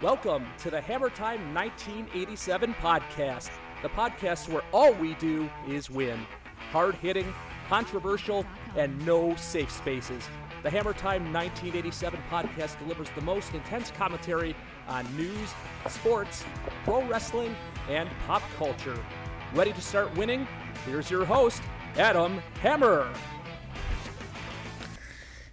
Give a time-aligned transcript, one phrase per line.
[0.00, 3.50] Welcome to the Hammer Time 1987 podcast,
[3.82, 6.24] the podcast where all we do is win.
[6.70, 7.34] Hard hitting,
[7.68, 10.22] controversial, and no safe spaces.
[10.62, 14.54] The Hammer Time 1987 podcast delivers the most intense commentary
[14.86, 15.52] on news,
[15.88, 16.44] sports,
[16.84, 17.56] pro wrestling,
[17.88, 18.96] and pop culture.
[19.52, 20.46] Ready to start winning?
[20.86, 21.60] Here's your host,
[21.96, 23.12] Adam Hammer.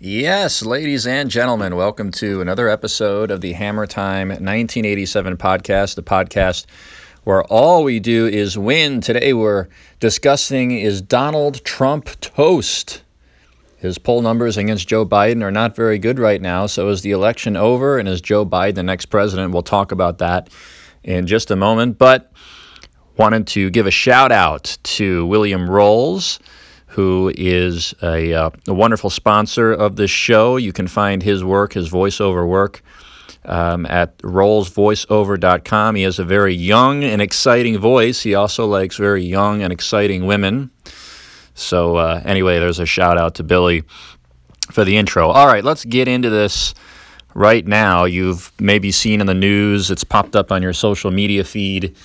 [0.00, 6.04] Yes, ladies and gentlemen, welcome to another episode of the Hammer Time 1987 podcast, the
[6.04, 6.66] podcast
[7.24, 9.00] where all we do is win.
[9.00, 9.66] Today we're
[9.98, 13.02] discussing is Donald Trump toast?
[13.78, 16.66] His poll numbers against Joe Biden are not very good right now.
[16.66, 19.52] So is the election over and is Joe Biden the next president?
[19.52, 20.48] We'll talk about that
[21.02, 21.98] in just a moment.
[21.98, 22.30] But
[23.16, 26.38] wanted to give a shout out to William Rolls
[26.88, 30.56] who is a, uh, a, wonderful sponsor of this show.
[30.56, 32.82] You can find his work, his voiceover work,
[33.44, 35.94] um, at rollsvoiceover.com.
[35.94, 38.22] He has a very young and exciting voice.
[38.22, 40.70] He also likes very young and exciting women.
[41.54, 43.82] So, uh, anyway, there's a shout out to Billy
[44.70, 45.28] for the intro.
[45.28, 46.74] All right, let's get into this
[47.34, 48.04] right now.
[48.04, 51.96] You've maybe seen in the news, it's popped up on your social media feed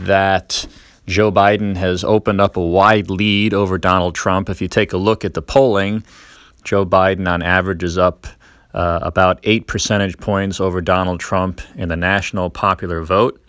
[0.00, 0.66] that
[1.08, 4.50] Joe Biden has opened up a wide lead over Donald Trump.
[4.50, 6.04] If you take a look at the polling,
[6.64, 8.26] Joe Biden on average is up
[8.74, 13.42] uh, about eight percentage points over Donald Trump in the national popular vote.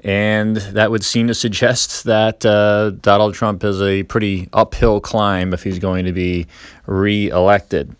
[0.00, 5.54] And that would seem to suggest that uh, Donald Trump has a pretty uphill climb
[5.54, 6.46] if he's going to be
[6.84, 7.96] reelected.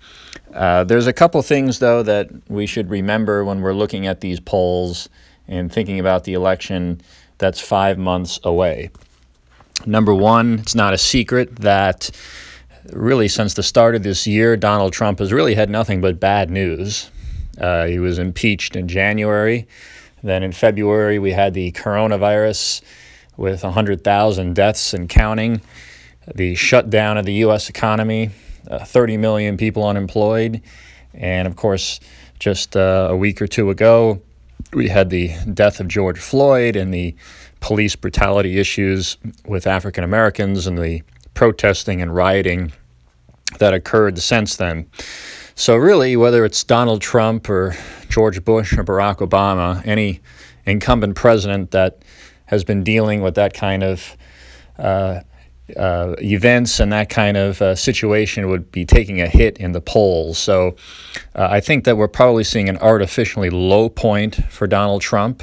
[0.52, 4.38] Uh, there's a couple things, though, that we should remember when we're looking at these
[4.38, 5.08] polls
[5.48, 7.00] and thinking about the election
[7.38, 8.90] that's five months away.
[9.86, 12.10] Number one, it's not a secret that
[12.92, 16.50] really since the start of this year, Donald Trump has really had nothing but bad
[16.50, 17.10] news.
[17.58, 19.66] Uh, he was impeached in January.
[20.22, 22.82] Then in February, we had the coronavirus
[23.36, 25.60] with 100,000 deaths and counting,
[26.34, 27.68] the shutdown of the U.S.
[27.68, 28.30] economy,
[28.70, 30.62] uh, 30 million people unemployed.
[31.12, 32.00] And of course,
[32.38, 34.22] just uh, a week or two ago,
[34.72, 37.14] we had the death of George Floyd and the
[37.60, 39.16] police brutality issues
[39.46, 41.02] with African Americans and the
[41.34, 42.72] protesting and rioting
[43.58, 44.86] that occurred since then.
[45.54, 47.76] So, really, whether it's Donald Trump or
[48.08, 50.20] George Bush or Barack Obama, any
[50.66, 52.02] incumbent president that
[52.46, 54.16] has been dealing with that kind of
[54.78, 55.20] uh,
[55.76, 59.80] uh, events and that kind of uh, situation would be taking a hit in the
[59.80, 60.38] polls.
[60.38, 60.76] So
[61.34, 65.42] uh, I think that we're probably seeing an artificially low point for Donald Trump.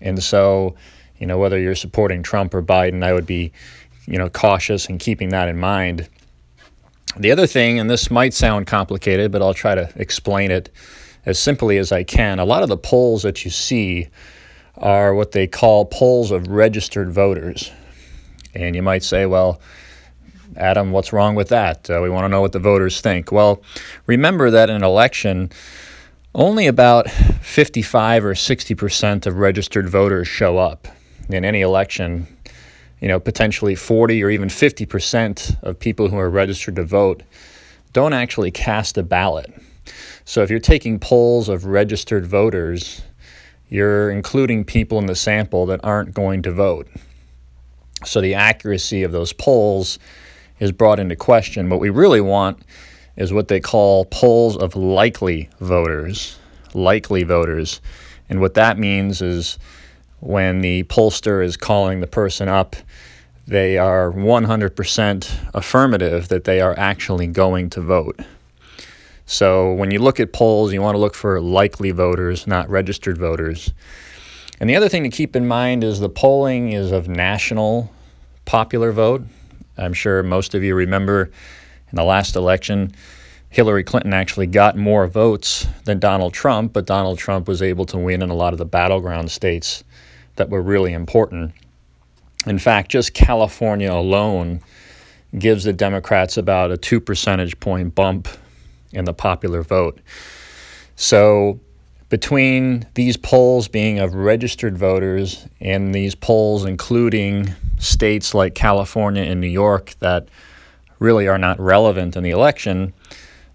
[0.00, 0.76] And so,
[1.18, 3.52] you know, whether you're supporting Trump or Biden, I would be,
[4.06, 6.08] you know, cautious and keeping that in mind.
[7.16, 10.70] The other thing, and this might sound complicated, but I'll try to explain it
[11.24, 12.38] as simply as I can.
[12.38, 14.08] A lot of the polls that you see
[14.76, 17.72] are what they call polls of registered voters.
[18.58, 19.60] And you might say, well,
[20.56, 21.88] Adam, what's wrong with that?
[21.88, 23.30] Uh, we want to know what the voters think.
[23.30, 23.62] Well,
[24.06, 25.50] remember that in an election,
[26.34, 30.88] only about 55 or 60 percent of registered voters show up
[31.28, 32.26] in any election.
[33.00, 37.22] You know, potentially 40 or even 50 percent of people who are registered to vote
[37.92, 39.52] don't actually cast a ballot.
[40.24, 43.02] So if you're taking polls of registered voters,
[43.68, 46.88] you're including people in the sample that aren't going to vote.
[48.04, 49.98] So the accuracy of those polls
[50.58, 51.68] is brought into question.
[51.68, 52.62] What we really want
[53.16, 56.38] is what they call polls of likely voters.
[56.74, 57.80] Likely voters.
[58.28, 59.58] And what that means is
[60.20, 62.76] when the pollster is calling the person up,
[63.46, 68.20] they are 100% affirmative that they are actually going to vote.
[69.24, 73.18] So when you look at polls, you want to look for likely voters, not registered
[73.18, 73.72] voters.
[74.60, 77.92] And the other thing to keep in mind is the polling is of national
[78.44, 79.22] popular vote.
[79.76, 81.30] I'm sure most of you remember
[81.90, 82.92] in the last election,
[83.50, 87.98] Hillary Clinton actually got more votes than Donald Trump, but Donald Trump was able to
[87.98, 89.84] win in a lot of the battleground states
[90.36, 91.52] that were really important.
[92.46, 94.60] In fact, just California alone
[95.38, 98.28] gives the Democrats about a two percentage point bump
[98.92, 100.00] in the popular vote.
[100.96, 101.60] So
[102.08, 109.40] between these polls being of registered voters and these polls including states like California and
[109.40, 110.28] New York that
[110.98, 112.92] really are not relevant in the election,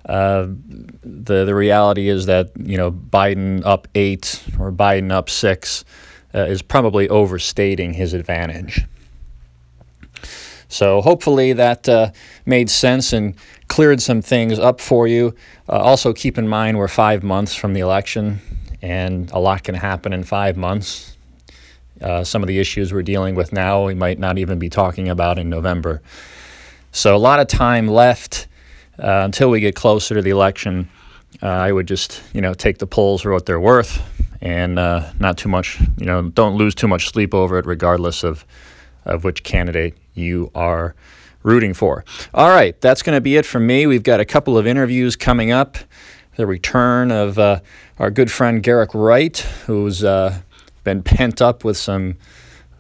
[0.06, 5.86] uh, the the reality is that you know Biden up eight or Biden up six
[6.36, 8.86] uh, is probably overstating his advantage.
[10.74, 12.12] So hopefully that uh,
[12.48, 13.36] made sense and
[13.68, 15.36] cleared some things up for you.
[15.70, 18.40] Uh, also keep in mind we're five months from the election,
[18.82, 21.16] and a lot can happen in five months.
[22.02, 25.10] Uh, some of the issues we're dealing with now, we might not even be talking
[25.10, 26.02] about in November.
[26.92, 28.48] So, a lot of time left
[28.98, 30.90] uh, until we get closer to the election.
[31.42, 34.02] Uh, I would just, you know, take the polls for what they're worth
[34.42, 38.24] and uh, not too much, you know, don't lose too much sleep over it, regardless
[38.24, 38.44] of,
[39.06, 40.96] of which candidate you are
[41.44, 42.04] rooting for.
[42.34, 43.86] All right, that's going to be it from me.
[43.86, 45.78] We've got a couple of interviews coming up.
[46.36, 47.60] The return of uh,
[48.00, 49.38] our good friend Garrick Wright,
[49.68, 50.42] who's uh,
[50.84, 52.18] been pent up with some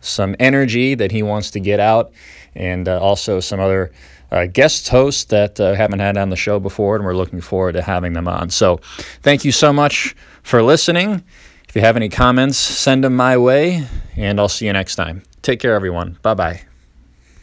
[0.01, 2.11] some energy that he wants to get out,
[2.55, 3.91] and uh, also some other
[4.31, 7.73] uh, guest hosts that uh, haven't had on the show before, and we're looking forward
[7.73, 8.49] to having them on.
[8.49, 8.77] So,
[9.21, 11.23] thank you so much for listening.
[11.69, 13.87] If you have any comments, send them my way,
[14.17, 15.23] and I'll see you next time.
[15.41, 16.17] Take care, everyone.
[16.21, 16.72] Bye bye.